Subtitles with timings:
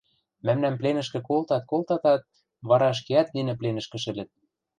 [0.45, 2.21] –Мӓмнӓм пленӹшкӹ колтат-колтатат,
[2.69, 4.29] вара ӹшкеӓт нинӹ пленӹшкӹ шӹлӹт...